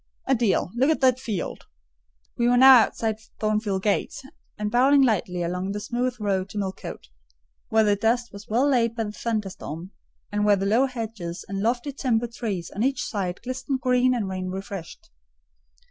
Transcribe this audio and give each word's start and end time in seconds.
"Adèle, 0.27 0.71
look 0.73 0.89
at 0.89 0.99
that 1.01 1.19
field." 1.19 1.67
We 2.35 2.47
were 2.47 2.57
now 2.57 2.79
outside 2.79 3.19
Thornfield 3.39 3.83
gates, 3.83 4.23
and 4.57 4.71
bowling 4.71 5.03
lightly 5.03 5.43
along 5.43 5.73
the 5.73 5.79
smooth 5.79 6.15
road 6.19 6.49
to 6.49 6.57
Millcote, 6.57 7.09
where 7.69 7.83
the 7.83 7.95
dust 7.95 8.33
was 8.33 8.47
well 8.47 8.67
laid 8.67 8.95
by 8.95 9.03
the 9.03 9.11
thunderstorm, 9.11 9.91
and, 10.31 10.43
where 10.43 10.55
the 10.55 10.65
low 10.65 10.87
hedges 10.87 11.45
and 11.47 11.59
lofty 11.61 11.91
timber 11.91 12.25
trees 12.25 12.71
on 12.75 12.81
each 12.81 13.03
side 13.05 13.43
glistened 13.43 13.81
green 13.81 14.15
and 14.15 14.27
rain 14.27 14.47
refreshed. 14.49 15.11